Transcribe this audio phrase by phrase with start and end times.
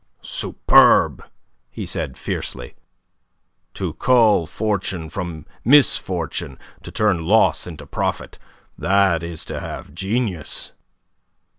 [0.23, 1.23] "Superb!"
[1.69, 2.73] he said, fiercely.
[3.75, 8.39] "To cull fortune from misfortune, to turn loss into profit,
[8.79, 10.71] that is to have genius."